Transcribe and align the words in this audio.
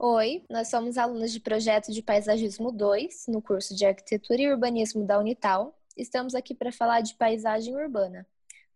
Oi, 0.00 0.44
nós 0.48 0.68
somos 0.68 0.96
alunos 0.96 1.32
de 1.32 1.40
projeto 1.40 1.90
de 1.90 2.00
Paisagismo 2.00 2.70
2, 2.70 3.26
no 3.26 3.42
curso 3.42 3.74
de 3.74 3.84
Arquitetura 3.84 4.40
e 4.40 4.48
Urbanismo 4.48 5.04
da 5.04 5.18
Unital. 5.18 5.76
Estamos 5.96 6.36
aqui 6.36 6.54
para 6.54 6.70
falar 6.70 7.00
de 7.00 7.14
paisagem 7.14 7.74
urbana. 7.74 8.24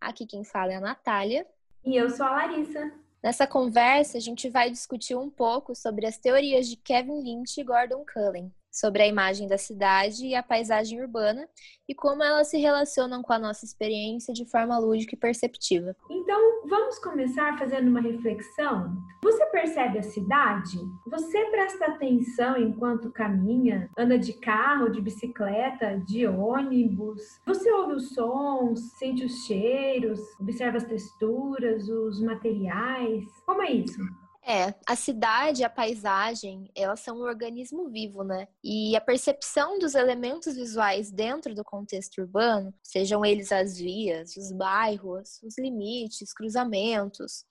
Aqui 0.00 0.26
quem 0.26 0.42
fala 0.42 0.72
é 0.72 0.74
a 0.74 0.80
Natália. 0.80 1.46
E 1.84 1.94
eu 1.94 2.10
sou 2.10 2.26
a 2.26 2.30
Larissa. 2.32 2.92
Nessa 3.22 3.46
conversa, 3.46 4.18
a 4.18 4.20
gente 4.20 4.50
vai 4.50 4.68
discutir 4.68 5.14
um 5.14 5.30
pouco 5.30 5.76
sobre 5.76 6.06
as 6.06 6.18
teorias 6.18 6.66
de 6.66 6.74
Kevin 6.74 7.22
Lynch 7.22 7.60
e 7.60 7.62
Gordon 7.62 8.04
Cullen, 8.12 8.52
sobre 8.72 9.02
a 9.02 9.06
imagem 9.06 9.46
da 9.46 9.58
cidade 9.58 10.26
e 10.26 10.34
a 10.34 10.42
paisagem 10.42 11.00
urbana 11.00 11.46
e 11.86 11.94
como 11.94 12.22
elas 12.22 12.48
se 12.48 12.58
relacionam 12.58 13.22
com 13.22 13.32
a 13.32 13.38
nossa 13.38 13.66
experiência 13.66 14.32
de 14.32 14.48
forma 14.50 14.78
lúdica 14.78 15.14
e 15.14 15.18
perceptiva. 15.18 15.94
Então, 16.10 16.66
vamos 16.66 16.98
começar 16.98 17.58
fazendo 17.58 17.88
uma 17.88 18.00
reflexão. 18.00 18.96
Você 19.22 19.44
percebe 19.46 19.98
a 19.98 20.02
cidade? 20.02 20.78
Você 21.06 21.44
presta 21.50 21.86
atenção 21.86 22.56
enquanto 22.56 23.12
caminha, 23.12 23.90
anda 23.96 24.18
de 24.18 24.32
carro, 24.32 24.88
de 24.88 25.02
bicicleta, 25.02 25.98
de 26.06 26.26
ônibus? 26.26 27.20
Você 27.46 27.70
ouve 27.70 27.94
os 27.94 28.14
sons, 28.14 28.80
sente 28.98 29.24
os 29.24 29.44
cheiros, 29.44 30.18
observa 30.40 30.78
as 30.78 30.84
texturas, 30.84 31.88
os 31.88 32.22
materiais? 32.22 33.28
Como 33.44 33.62
é 33.62 33.70
isso? 33.70 34.00
É, 34.44 34.74
a 34.86 34.96
cidade, 34.96 35.62
a 35.62 35.70
paisagem, 35.70 36.68
elas 36.74 36.98
são 36.98 37.18
um 37.18 37.22
organismo 37.22 37.88
vivo, 37.88 38.24
né? 38.24 38.48
E 38.62 38.96
a 38.96 39.00
percepção 39.00 39.78
dos 39.78 39.94
elementos 39.94 40.56
visuais 40.56 41.12
dentro 41.12 41.54
do 41.54 41.62
contexto 41.62 42.20
urbano, 42.20 42.74
sejam 42.82 43.24
eles 43.24 43.52
as 43.52 43.78
vias, 43.78 44.36
os 44.36 44.50
bairros, 44.50 45.40
os 45.44 45.56
limites, 45.56 46.32
cruzamentos, 46.32 47.44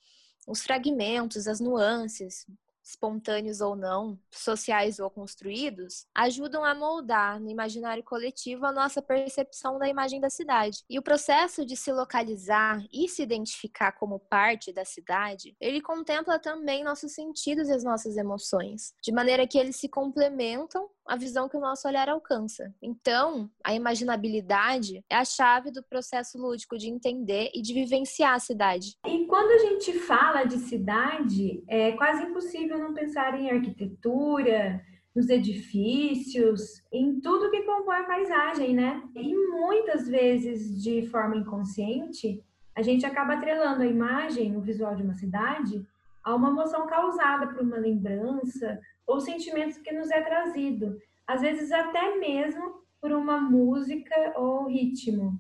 os 0.45 0.61
fragmentos, 0.61 1.47
as 1.47 1.61
nuances, 1.61 2.45
espontâneos 2.84 3.62
ou 3.62 3.76
não, 3.76 4.20
sociais 4.30 4.99
ou 4.99 5.09
construídos, 5.09 6.05
ajudam 6.13 6.63
a 6.63 6.73
moldar 6.73 7.40
no 7.40 7.49
imaginário 7.49 8.04
coletivo 8.04 8.65
a 8.65 8.71
nossa 8.71 9.01
percepção 9.01 9.77
da 9.77 9.88
imagem 9.88 10.20
da 10.20 10.29
cidade. 10.29 10.84
E 10.90 10.98
o 10.98 11.04
processo 11.04 11.65
de 11.65 11.76
se 11.76 11.91
localizar 11.91 12.84
e 12.91 13.07
se 13.07 13.21
identificar 13.21 13.91
como 13.93 14.20
parte 14.20 14.73
da 14.73 14.85
cidade, 14.85 15.55
ele 15.60 15.82
contempla 15.82 16.40
também 16.40 16.84
nossos 16.84 17.13
sentidos 17.13 17.70
e 17.70 17.73
as 17.73 17.84
nossas 17.84 18.18
emoções, 18.18 18.93
de 19.01 19.12
maneira 19.12 19.48
que 19.48 19.57
eles 19.57 19.76
se 19.76 19.88
complementam 19.88 20.90
a 21.07 21.16
visão 21.16 21.49
que 21.49 21.57
o 21.57 21.60
nosso 21.60 21.88
olhar 21.88 22.10
alcança. 22.10 22.74
Então, 22.82 23.49
a 23.63 23.74
imaginabilidade 23.74 25.04
é 25.10 25.16
a 25.16 25.26
chave 25.26 25.71
do 25.71 25.84
processo 25.84 26.38
lúdico 26.38 26.77
de 26.77 26.90
entender 26.90 27.49
e 27.54 27.62
de 27.62 27.74
vivenciar 27.74 28.35
a 28.35 28.40
cidade. 28.40 28.98
E 29.05 29.26
quando 29.26 29.52
a 29.52 29.57
gente 29.57 29.94
fala 29.99 30.44
de 30.44 30.57
cidade, 30.57 31.63
é 31.68 31.91
quase 31.94 32.24
impossível 32.24 32.77
não 32.77 32.94
pensar 32.94 33.40
em 33.40 33.49
arquitetura, 33.52 34.82
nos 35.16 35.29
edifícios, 35.29 36.82
em 36.91 37.20
tudo 37.20 37.52
que 37.52 37.63
compõe 37.63 37.98
a 37.98 38.04
paisagem, 38.04 38.74
né? 38.74 39.04
E 39.16 39.35
muitas 39.35 40.07
vezes, 40.07 40.82
de 40.82 41.05
forma 41.07 41.35
inconsciente, 41.35 42.41
a 42.74 42.82
gente 42.82 43.05
acaba 43.05 43.34
atrelando 43.34 43.82
a 43.82 43.88
imagem, 43.88 44.55
o 44.55 44.62
visual 44.62 44.96
de 44.96 45.04
uma 45.04 45.13
cidade, 45.13 45.85
a 46.23 46.35
uma 46.35 46.49
emoção 46.49 46.85
causada 46.87 47.47
por 47.47 47.61
uma 47.61 47.77
lembrança 47.77 48.79
ou 49.05 49.19
sentimentos 49.19 49.77
que 49.77 49.91
nos 49.91 50.09
é 50.11 50.21
trazido, 50.21 50.97
às 51.27 51.41
vezes 51.41 51.71
até 51.71 52.17
mesmo 52.17 52.81
por 52.99 53.11
uma 53.11 53.39
música 53.39 54.33
ou 54.35 54.67
ritmo. 54.67 55.39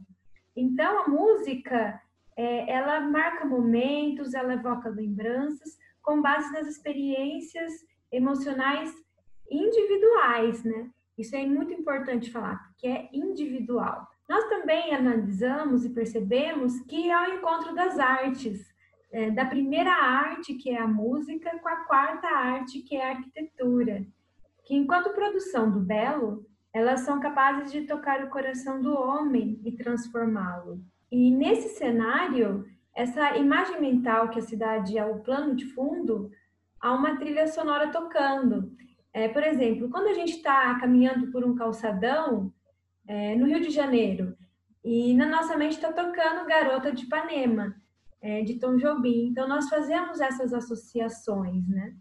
Então, 0.55 1.05
a 1.05 1.07
música, 1.07 2.01
é, 2.35 2.69
ela 2.71 2.99
marca 3.01 3.45
momentos, 3.45 4.33
ela 4.33 4.53
evoca 4.53 4.89
lembranças 4.89 5.77
com 6.01 6.21
base 6.21 6.51
nas 6.51 6.67
experiências 6.67 7.71
emocionais 8.11 8.93
individuais, 9.49 10.63
né? 10.63 10.89
Isso 11.17 11.35
é 11.35 11.45
muito 11.45 11.73
importante 11.73 12.31
falar, 12.31 12.57
porque 12.69 12.87
é 12.87 13.09
individual. 13.13 14.07
Nós 14.27 14.45
também 14.45 14.93
analisamos 14.93 15.85
e 15.85 15.89
percebemos 15.89 16.79
que 16.81 17.11
é 17.11 17.21
o 17.21 17.35
encontro 17.35 17.75
das 17.75 17.99
artes, 17.99 18.70
é, 19.11 19.29
da 19.29 19.45
primeira 19.45 19.91
arte, 19.91 20.53
que 20.53 20.69
é 20.69 20.79
a 20.79 20.87
música, 20.87 21.57
com 21.59 21.67
a 21.67 21.77
quarta 21.85 22.27
arte, 22.27 22.79
que 22.79 22.95
é 22.95 23.05
a 23.05 23.15
arquitetura, 23.15 24.05
que 24.63 24.75
enquanto 24.75 25.13
produção 25.13 25.69
do 25.69 25.79
belo, 25.79 26.45
elas 26.73 27.01
são 27.01 27.19
capazes 27.19 27.71
de 27.71 27.81
tocar 27.81 28.23
o 28.23 28.29
coração 28.29 28.81
do 28.81 28.93
homem 28.93 29.59
e 29.65 29.73
transformá-lo. 29.73 30.81
E 31.11 31.29
nesse 31.29 31.69
cenário, 31.77 32.65
essa 32.95 33.37
imagem 33.37 33.81
mental 33.81 34.29
que 34.29 34.39
a 34.39 34.43
cidade 34.43 34.97
é 34.97 35.05
o 35.05 35.19
plano 35.19 35.55
de 35.55 35.65
fundo, 35.65 36.31
há 36.79 36.93
uma 36.93 37.17
trilha 37.17 37.47
sonora 37.47 37.91
tocando. 37.91 38.71
É, 39.13 39.27
por 39.27 39.43
exemplo, 39.43 39.89
quando 39.89 40.07
a 40.07 40.13
gente 40.13 40.37
está 40.37 40.73
caminhando 40.79 41.31
por 41.31 41.43
um 41.43 41.55
calçadão 41.55 42.53
é, 43.05 43.35
no 43.35 43.45
Rio 43.45 43.59
de 43.59 43.69
Janeiro 43.69 44.37
e 44.83 45.13
na 45.13 45.25
nossa 45.25 45.57
mente 45.57 45.73
está 45.73 45.91
tocando 45.91 46.47
Garota 46.47 46.93
de 46.93 47.03
Ipanema, 47.03 47.75
é, 48.21 48.41
de 48.43 48.59
Tom 48.59 48.77
Jobim. 48.77 49.27
Então, 49.27 49.47
nós 49.47 49.67
fazemos 49.67 50.19
essas 50.21 50.53
associações, 50.53 51.67
né? 51.67 51.95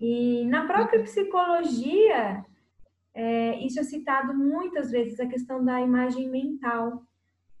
E 0.00 0.44
na 0.46 0.66
própria 0.66 0.98
uhum. 0.98 1.04
psicologia, 1.04 2.44
é, 3.14 3.58
isso 3.64 3.78
é 3.80 3.82
citado 3.84 4.34
muitas 4.34 4.90
vezes, 4.90 5.20
a 5.20 5.26
questão 5.26 5.64
da 5.64 5.80
imagem 5.80 6.28
mental. 6.28 7.02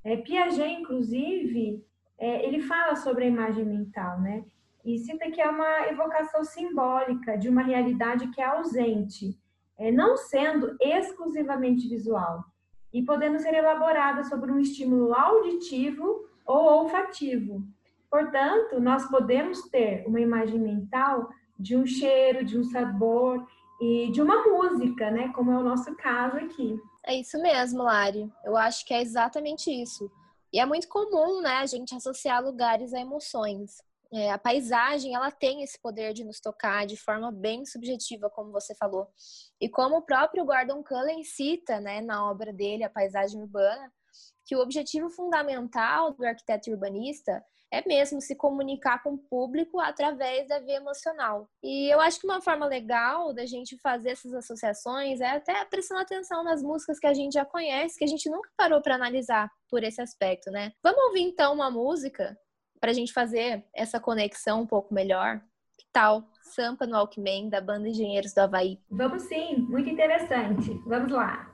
É, 0.04 0.16
Piaget, 0.16 0.80
inclusive, 0.80 1.84
é, 2.18 2.46
ele 2.46 2.60
fala 2.60 2.96
sobre 2.96 3.24
a 3.24 3.28
imagem 3.28 3.64
mental, 3.64 4.20
né? 4.20 4.44
E 4.84 4.98
cita 4.98 5.30
que 5.30 5.40
é 5.40 5.48
uma 5.48 5.86
evocação 5.88 6.42
simbólica 6.42 7.38
de 7.38 7.48
uma 7.48 7.62
realidade 7.62 8.28
que 8.28 8.40
é 8.40 8.44
ausente, 8.44 9.38
é, 9.78 9.92
não 9.92 10.16
sendo 10.16 10.76
exclusivamente 10.80 11.88
visual, 11.88 12.44
e 12.92 13.02
podendo 13.02 13.38
ser 13.38 13.54
elaborada 13.54 14.24
sobre 14.24 14.50
um 14.50 14.58
estímulo 14.58 15.14
auditivo 15.14 16.28
ou 16.44 16.82
olfativo. 16.82 17.64
Portanto, 18.12 18.78
nós 18.78 19.08
podemos 19.08 19.62
ter 19.70 20.06
uma 20.06 20.20
imagem 20.20 20.60
mental 20.60 21.30
de 21.58 21.74
um 21.74 21.86
cheiro, 21.86 22.44
de 22.44 22.58
um 22.58 22.64
sabor 22.64 23.42
e 23.80 24.10
de 24.12 24.20
uma 24.20 24.44
música, 24.44 25.10
né? 25.10 25.32
Como 25.34 25.50
é 25.50 25.56
o 25.56 25.62
nosso 25.64 25.96
caso 25.96 26.36
aqui. 26.36 26.78
É 27.06 27.14
isso 27.14 27.40
mesmo, 27.40 27.82
Lari. 27.82 28.30
Eu 28.44 28.54
acho 28.54 28.84
que 28.84 28.92
é 28.92 29.00
exatamente 29.00 29.70
isso. 29.70 30.12
E 30.52 30.60
é 30.60 30.66
muito 30.66 30.88
comum, 30.88 31.40
né, 31.40 31.56
a 31.56 31.66
gente 31.66 31.94
associar 31.94 32.44
lugares 32.44 32.92
a 32.92 33.00
emoções. 33.00 33.78
É, 34.12 34.30
a 34.30 34.36
paisagem, 34.36 35.14
ela 35.14 35.30
tem 35.30 35.62
esse 35.62 35.80
poder 35.80 36.12
de 36.12 36.22
nos 36.22 36.38
tocar 36.38 36.84
de 36.84 36.98
forma 36.98 37.32
bem 37.32 37.64
subjetiva, 37.64 38.28
como 38.28 38.52
você 38.52 38.74
falou. 38.74 39.08
E 39.58 39.70
como 39.70 39.96
o 39.96 40.02
próprio 40.02 40.44
Gordon 40.44 40.84
Cullen 40.84 41.24
cita, 41.24 41.80
né, 41.80 42.02
na 42.02 42.30
obra 42.30 42.52
dele, 42.52 42.84
A 42.84 42.90
Paisagem 42.90 43.40
Urbana, 43.40 43.90
que 44.44 44.54
o 44.54 44.60
objetivo 44.60 45.08
fundamental 45.08 46.12
do 46.12 46.26
arquiteto 46.26 46.70
urbanista 46.70 47.42
é 47.72 47.82
mesmo 47.88 48.20
se 48.20 48.36
comunicar 48.36 49.02
com 49.02 49.14
o 49.14 49.18
público 49.18 49.80
através 49.80 50.46
da 50.46 50.60
via 50.60 50.76
emocional. 50.76 51.48
E 51.62 51.92
eu 51.92 52.00
acho 52.00 52.20
que 52.20 52.26
uma 52.26 52.42
forma 52.42 52.66
legal 52.66 53.32
da 53.32 53.46
gente 53.46 53.78
fazer 53.78 54.10
essas 54.10 54.34
associações 54.34 55.20
é 55.22 55.30
até 55.30 55.64
prestando 55.64 56.02
atenção 56.02 56.44
nas 56.44 56.62
músicas 56.62 56.98
que 56.98 57.06
a 57.06 57.14
gente 57.14 57.32
já 57.32 57.46
conhece, 57.46 57.98
que 57.98 58.04
a 58.04 58.08
gente 58.08 58.28
nunca 58.28 58.50
parou 58.56 58.82
para 58.82 58.94
analisar 58.94 59.50
por 59.70 59.82
esse 59.82 60.02
aspecto, 60.02 60.50
né? 60.50 60.72
Vamos 60.82 61.02
ouvir 61.04 61.22
então 61.22 61.54
uma 61.54 61.70
música 61.70 62.36
para 62.78 62.90
a 62.90 62.94
gente 62.94 63.12
fazer 63.12 63.64
essa 63.74 63.98
conexão 63.98 64.62
um 64.62 64.66
pouco 64.66 64.92
melhor? 64.92 65.40
Que 65.78 65.86
tal? 65.92 66.28
Sampa 66.42 66.86
no 66.86 66.96
Alckmin, 66.96 67.48
da 67.48 67.60
banda 67.60 67.88
Engenheiros 67.88 68.34
do 68.34 68.40
Havaí. 68.40 68.78
Vamos 68.90 69.22
sim, 69.22 69.56
muito 69.56 69.88
interessante. 69.88 70.74
Vamos 70.86 71.10
lá. 71.10 71.51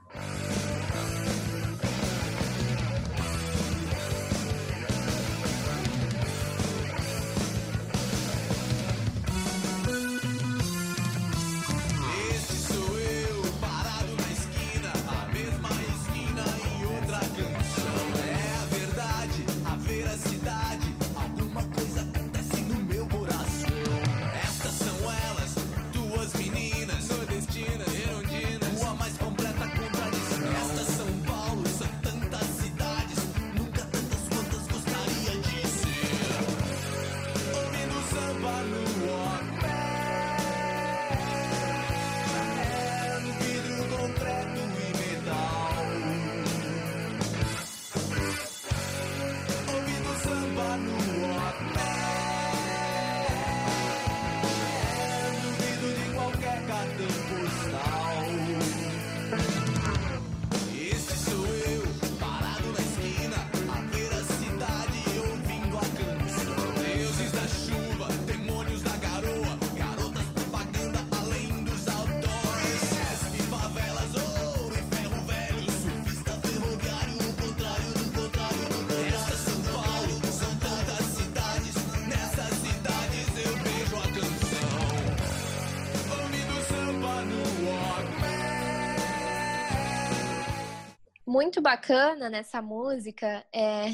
Muito 91.29 91.61
bacana 91.61 92.27
nessa 92.27 92.59
música 92.59 93.45
é 93.53 93.91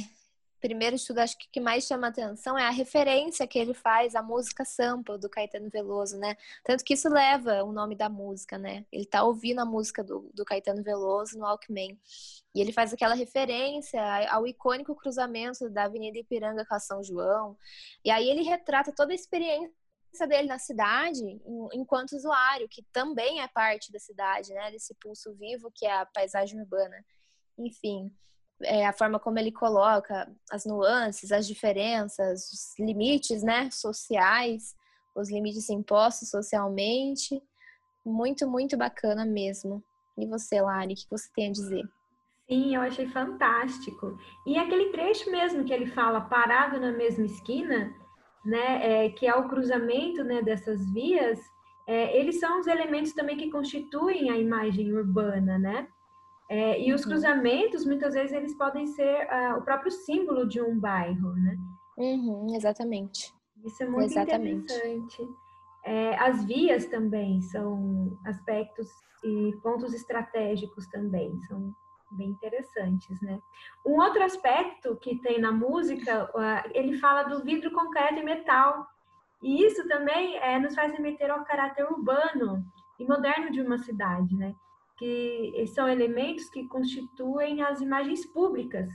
primeiro 0.62 0.96
estudo 0.96 1.20
acho 1.20 1.38
que 1.38 1.50
que 1.50 1.60
mais 1.60 1.84
chama 1.84 2.08
atenção 2.08 2.58
é 2.58 2.64
a 2.64 2.70
referência 2.70 3.46
que 3.46 3.60
ele 3.60 3.74
faz 3.74 4.16
à 4.16 4.24
música 4.24 4.64
sample 4.64 5.18
do 5.20 5.30
Caetano 5.30 5.70
Veloso, 5.70 6.18
né? 6.18 6.38
Tanto 6.64 6.84
que 6.86 6.94
isso 6.94 7.10
leva 7.10 7.62
o 7.66 7.74
nome 7.74 7.94
da 7.94 8.08
música, 8.08 8.58
né? 8.58 8.86
Ele 8.90 9.06
tá 9.06 9.22
ouvindo 9.22 9.60
a 9.60 9.66
música 9.66 10.02
do, 10.02 10.32
do 10.34 10.46
Caetano 10.46 10.82
Veloso 10.82 11.38
no 11.38 11.44
Walkman. 11.44 12.00
E 12.56 12.62
ele 12.62 12.72
faz 12.72 12.94
aquela 12.94 13.14
referência 13.14 14.02
ao 14.32 14.48
icônico 14.48 14.96
cruzamento 14.96 15.70
da 15.70 15.84
Avenida 15.84 16.18
Ipiranga 16.18 16.66
com 16.66 16.74
a 16.74 16.80
São 16.80 17.04
João. 17.04 17.58
E 18.04 18.10
aí 18.10 18.30
ele 18.30 18.44
retrata 18.44 18.94
toda 18.94 19.12
a 19.12 19.16
experiência 19.16 19.70
dele 20.26 20.48
na 20.48 20.58
cidade 20.58 21.22
enquanto 21.74 22.14
usuário, 22.16 22.70
que 22.70 22.82
também 22.94 23.42
é 23.42 23.48
parte 23.50 23.92
da 23.92 24.00
cidade, 24.00 24.54
né? 24.54 24.72
Desse 24.72 24.96
pulso 24.96 25.34
vivo 25.34 25.70
que 25.70 25.86
é 25.86 26.00
a 26.00 26.06
paisagem 26.06 26.62
urbana 26.62 27.06
enfim, 27.58 28.12
é, 28.64 28.86
a 28.86 28.94
forma 28.94 29.20
como 29.20 29.38
ele 29.40 29.52
coloca 29.52 30.32
as 30.52 30.66
nuances, 30.66 31.32
as 31.32 31.48
diferenças, 31.48 32.52
os 32.52 32.80
limites, 32.80 33.44
né, 33.44 33.70
sociais, 33.72 34.76
os 35.16 35.30
limites 35.30 35.70
impostos 35.70 36.30
socialmente. 36.30 37.42
Muito, 38.06 38.48
muito 38.48 38.78
bacana 38.78 39.26
mesmo. 39.26 39.84
E 40.18 40.26
você, 40.26 40.62
Lari, 40.62 40.94
o 40.94 40.96
que 40.96 41.08
você 41.10 41.30
tem 41.36 41.50
a 41.50 41.52
dizer? 41.52 41.84
Sim, 42.48 42.76
eu 42.76 42.82
achei 42.82 43.08
fantástico. 43.08 44.18
E 44.46 44.58
aquele 44.58 44.92
trecho 44.92 45.32
mesmo 45.32 45.66
que 45.66 45.74
ele 45.74 45.88
fala 45.88 46.22
parado 46.22 46.80
na 46.80 46.92
mesma 46.92 47.26
esquina, 47.26 47.92
né, 48.46 49.06
é, 49.06 49.10
que 49.10 49.26
é 49.26 49.36
o 49.36 49.50
cruzamento 49.50 50.24
né, 50.24 50.42
dessas 50.42 50.80
vias, 50.94 51.40
é, 51.88 52.18
eles 52.18 52.40
são 52.40 52.60
os 52.60 52.68
elementos 52.68 53.14
também 53.14 53.36
que 53.36 53.50
constituem 53.50 54.30
a 54.30 54.38
imagem 54.38 54.94
urbana, 54.94 55.58
né? 55.58 55.88
É, 56.50 56.80
e 56.80 56.94
os 56.94 57.02
uhum. 57.04 57.12
cruzamentos, 57.12 57.86
muitas 57.86 58.14
vezes, 58.14 58.32
eles 58.32 58.56
podem 58.56 58.86
ser 58.88 59.28
uh, 59.28 59.58
o 59.58 59.62
próprio 59.62 59.92
símbolo 59.92 60.48
de 60.48 60.62
um 60.62 60.80
bairro, 60.80 61.34
né? 61.34 61.56
Uhum, 61.98 62.54
exatamente. 62.56 63.34
Isso 63.64 63.84
é 63.84 63.88
muito 63.88 64.12
exatamente. 64.12 64.74
interessante. 64.74 65.28
É, 65.84 66.18
as 66.18 66.44
vias 66.46 66.86
também 66.88 67.42
são 67.42 68.18
aspectos 68.26 68.90
e 69.24 69.56
pontos 69.64 69.94
estratégicos 69.94 70.88
também, 70.88 71.32
são 71.44 71.74
bem 72.12 72.30
interessantes, 72.30 73.22
né? 73.22 73.40
Um 73.86 74.00
outro 74.00 74.24
aspecto 74.24 74.96
que 74.98 75.20
tem 75.20 75.40
na 75.40 75.52
música, 75.52 76.26
uh, 76.26 76.70
ele 76.74 76.98
fala 76.98 77.24
do 77.24 77.44
vidro, 77.44 77.72
concreto 77.72 78.20
e 78.20 78.24
metal. 78.24 78.88
E 79.44 79.64
isso 79.66 79.88
também 79.88 80.38
é, 80.38 80.60
nos 80.60 80.74
faz 80.76 80.92
remeter 80.94 81.30
ao 81.32 81.44
caráter 81.44 81.86
urbano 81.86 82.64
e 83.00 83.06
moderno 83.06 83.52
de 83.52 83.62
uma 83.62 83.78
cidade, 83.78 84.36
né? 84.36 84.56
Que 84.98 85.66
são 85.68 85.88
elementos 85.88 86.50
que 86.50 86.68
constituem 86.68 87.62
as 87.62 87.82
imagens 87.82 88.26
públicas, 88.26 88.90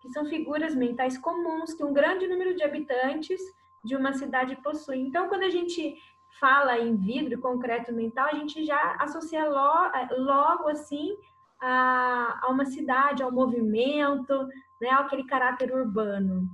que 0.00 0.08
são 0.10 0.24
figuras 0.26 0.74
mentais 0.74 1.16
comuns 1.18 1.74
que 1.74 1.84
um 1.84 1.92
grande 1.92 2.26
número 2.26 2.54
de 2.54 2.62
habitantes 2.62 3.40
de 3.84 3.94
uma 3.96 4.12
cidade 4.12 4.56
possui. 4.62 4.98
Então, 4.98 5.28
quando 5.28 5.44
a 5.44 5.50
gente 5.50 5.96
fala 6.40 6.78
em 6.78 6.96
vidro, 6.96 7.40
concreto 7.40 7.92
mental, 7.92 8.26
a 8.26 8.34
gente 8.34 8.64
já 8.64 8.96
associa 8.98 9.48
logo, 9.48 9.90
logo 10.18 10.68
assim 10.68 11.16
a, 11.60 12.40
a, 12.42 12.48
uma 12.50 12.66
cidade, 12.66 13.22
ao 13.22 13.32
movimento, 13.32 14.46
né, 14.80 14.90
aquele 14.90 15.24
caráter 15.24 15.72
urbano. 15.72 16.48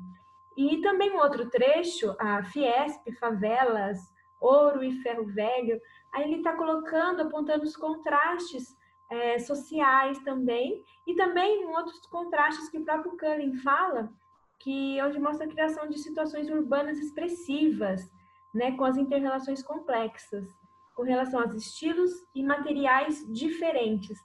E 0.57 0.81
também 0.83 1.11
um 1.11 1.19
outro 1.19 1.49
trecho, 1.49 2.15
a 2.19 2.45
Fiesp, 2.45 3.11
favelas, 3.19 3.99
ouro 4.41 4.83
e 4.83 5.01
ferro 5.03 5.25
velho, 5.27 5.81
aí 6.13 6.25
ele 6.25 6.37
está 6.37 6.53
colocando, 6.53 7.23
apontando 7.23 7.65
os 7.65 7.77
contrastes 7.77 8.77
é, 9.11 9.39
sociais 9.39 10.19
também, 10.21 10.83
e 11.07 11.15
também 11.15 11.65
outros 11.67 12.01
contrastes 12.07 12.69
que 12.69 12.79
o 12.79 12.85
próprio 12.85 13.17
Cullen 13.17 13.55
fala, 13.57 14.11
que 14.59 15.01
onde 15.03 15.19
mostra 15.19 15.47
a 15.47 15.51
criação 15.51 15.89
de 15.89 15.99
situações 15.99 16.49
urbanas 16.49 16.99
expressivas, 16.99 18.11
né, 18.55 18.73
com 18.77 18.85
as 18.85 18.97
interrelações 18.97 19.63
complexas, 19.63 20.47
com 20.95 21.03
relação 21.03 21.41
aos 21.41 21.55
estilos 21.55 22.11
e 22.35 22.43
materiais 22.43 23.27
diferentes. 23.33 24.19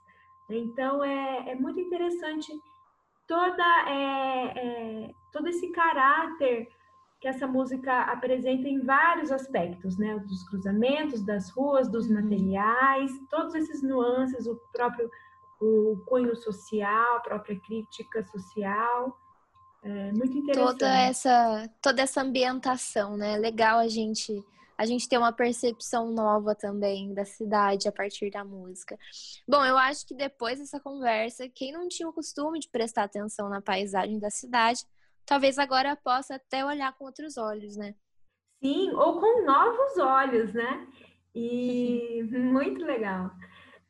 Então, 0.49 1.03
é, 1.03 1.51
é 1.51 1.55
muito 1.55 1.79
interessante 1.79 2.51
toda, 3.27 3.63
é, 3.89 4.53
é, 4.55 5.11
todo 5.31 5.47
esse 5.47 5.69
caráter 5.71 6.69
que 7.27 7.29
essa 7.29 7.45
música 7.45 8.03
apresenta 8.03 8.69
em 8.69 8.79
vários 8.79 9.31
aspectos, 9.31 9.97
né? 9.97 10.17
Dos 10.19 10.47
cruzamentos, 10.47 11.25
das 11.25 11.49
ruas, 11.49 11.89
dos 11.89 12.07
uhum. 12.07 12.21
materiais, 12.21 13.11
todos 13.29 13.53
esses 13.53 13.83
nuances, 13.83 14.47
o 14.47 14.55
próprio 14.71 15.09
o 15.59 15.97
cunho 16.05 16.35
social, 16.35 17.17
a 17.17 17.19
própria 17.19 17.59
crítica 17.59 18.23
social. 18.27 19.17
É 19.83 20.11
muito 20.13 20.37
interessante. 20.37 20.71
Toda 20.71 20.99
essa, 20.99 21.69
toda 21.81 22.01
essa 22.01 22.21
ambientação, 22.21 23.17
né? 23.17 23.37
Legal 23.37 23.79
a 23.79 23.87
gente 23.87 24.41
a 24.77 24.85
gente 24.85 25.09
ter 25.09 25.17
uma 25.17 25.33
percepção 25.33 26.11
nova 26.11 26.53
também 26.53 27.11
da 27.11 27.25
cidade 27.25 27.87
a 27.87 27.91
partir 27.91 28.29
da 28.29 28.45
música. 28.45 28.95
Bom, 29.47 29.65
eu 29.65 29.75
acho 29.75 30.05
que 30.05 30.13
depois 30.13 30.59
dessa 30.59 30.79
conversa, 30.79 31.49
quem 31.49 31.71
não 31.71 31.87
tinha 31.87 32.07
o 32.07 32.13
costume 32.13 32.59
de 32.59 32.69
prestar 32.69 33.05
atenção 33.05 33.49
na 33.49 33.59
paisagem 33.59 34.19
da 34.19 34.29
cidade 34.29 34.85
talvez 35.27 35.59
agora 35.59 35.95
possa 35.95 36.35
até 36.35 36.65
olhar 36.65 36.91
com 36.93 37.05
outros 37.05 37.37
olhos, 37.37 37.75
né? 37.75 37.93
Sim, 38.63 38.91
ou 38.93 39.19
com 39.19 39.45
novos 39.45 39.97
olhos, 39.99 40.53
né? 40.53 40.87
E 41.35 42.23
muito 42.31 42.83
legal. 42.83 43.29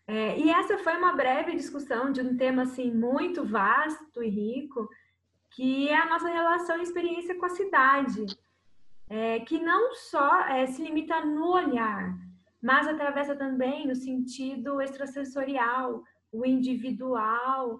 É, 0.06 0.38
e 0.38 0.50
essa 0.50 0.78
foi 0.80 0.98
uma 0.98 1.14
breve 1.14 1.56
discussão 1.56 2.12
de 2.12 2.22
um 2.22 2.36
tema 2.36 2.64
assim 2.64 2.92
muito 2.92 3.46
vasto 3.46 4.24
e 4.24 4.30
rico, 4.30 4.90
que 5.52 5.88
é 5.88 5.96
a 5.96 6.10
nossa 6.10 6.28
relação 6.28 6.80
e 6.80 6.84
experiência 6.84 7.36
com 7.36 7.46
a 7.46 7.50
cidade, 7.50 8.26
é, 9.10 9.40
que 9.42 9.60
não 9.60 9.94
só 9.94 10.42
é, 10.48 10.66
se 10.66 10.82
limita 10.82 11.24
no 11.24 11.52
olhar, 11.52 12.18
mas 12.62 12.88
atravessa 12.88 13.36
também 13.36 13.88
no 13.88 13.96
sentido 13.96 14.82
extrasensorial, 14.82 16.04
o 16.32 16.46
individual, 16.46 17.80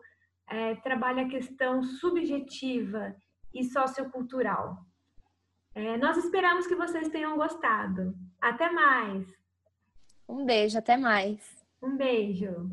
é, 0.50 0.76
trabalha 0.76 1.24
a 1.24 1.30
questão 1.30 1.84
subjetiva 1.84 3.16
e 3.60 3.64
sociocultural. 3.64 4.78
É, 5.74 5.98
nós 5.98 6.18
esperamos 6.18 6.66
que 6.68 6.76
vocês 6.76 7.10
tenham 7.10 7.36
gostado. 7.38 8.16
Até 8.42 8.70
mais! 8.72 9.28
Um 10.28 10.46
beijo, 10.46 10.78
até 10.78 10.98
mais! 10.98 11.40
Um 11.82 11.96
beijo! 11.96 12.70